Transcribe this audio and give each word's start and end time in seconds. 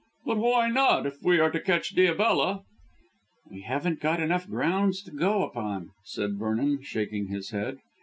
"But 0.25 0.37
why 0.39 0.67
not, 0.71 1.05
if 1.05 1.21
we 1.21 1.37
are 1.37 1.51
to 1.51 1.59
catch 1.59 1.93
Diabella?" 1.95 2.63
"We 3.51 3.61
haven't 3.61 3.99
got 4.01 4.19
enough 4.19 4.47
grounds 4.47 5.03
to 5.03 5.11
go 5.11 5.43
upon," 5.45 5.91
said 6.03 6.39
Vernon, 6.39 6.81
shaking 6.81 7.27
his 7.27 7.51
head. 7.51 7.77